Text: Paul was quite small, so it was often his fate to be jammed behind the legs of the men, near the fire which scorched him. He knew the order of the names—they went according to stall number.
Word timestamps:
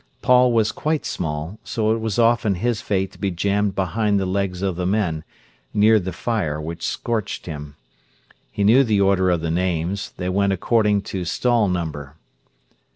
Paul 0.23 0.51
was 0.51 0.71
quite 0.71 1.05
small, 1.05 1.59
so 1.63 1.91
it 1.91 1.99
was 1.99 2.17
often 2.17 2.55
his 2.55 2.81
fate 2.81 3.11
to 3.11 3.19
be 3.19 3.29
jammed 3.29 3.75
behind 3.75 4.19
the 4.19 4.25
legs 4.25 4.63
of 4.63 4.75
the 4.75 4.87
men, 4.87 5.23
near 5.75 5.99
the 5.99 6.11
fire 6.11 6.59
which 6.59 6.83
scorched 6.83 7.45
him. 7.45 7.75
He 8.51 8.63
knew 8.63 8.83
the 8.83 8.99
order 8.99 9.29
of 9.29 9.41
the 9.41 9.51
names—they 9.51 10.29
went 10.29 10.53
according 10.53 11.03
to 11.03 11.23
stall 11.23 11.67
number. 11.69 12.15